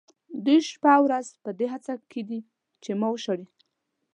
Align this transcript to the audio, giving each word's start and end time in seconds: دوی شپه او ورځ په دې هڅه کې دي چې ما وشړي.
دوی 0.45 0.59
شپه 0.73 0.91
او 0.97 1.01
ورځ 1.07 1.27
په 1.43 1.49
دې 1.59 1.67
هڅه 1.73 1.93
کې 2.11 2.21
دي 2.29 2.39
چې 2.83 2.91
ما 2.99 3.07
وشړي. 3.11 3.45